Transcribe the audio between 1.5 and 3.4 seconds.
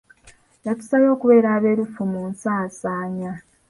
abeerufu mu nsaansaanya.